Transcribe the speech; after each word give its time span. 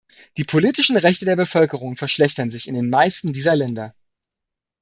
Die 0.35 0.43
politischen 0.43 0.97
Rechte 0.97 1.25
der 1.25 1.35
Bevölkerung 1.35 1.95
verschlechtern 1.95 2.49
sich 2.49 2.67
in 2.67 2.73
den 2.73 2.89
meisten 2.89 3.33
dieser 3.33 3.55
Länder. 3.55 3.93